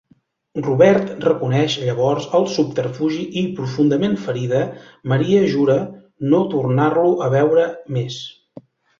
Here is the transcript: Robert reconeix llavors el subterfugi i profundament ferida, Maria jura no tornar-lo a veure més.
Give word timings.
Robert 0.65 1.09
reconeix 1.23 1.73
llavors 1.89 2.23
el 2.39 2.45
subterfugi 2.53 3.27
i 3.41 3.43
profundament 3.59 4.15
ferida, 4.23 4.61
Maria 5.13 5.43
jura 5.57 5.75
no 6.31 6.39
tornar-lo 6.55 7.05
a 7.27 7.29
veure 7.35 7.67
més. 7.99 8.17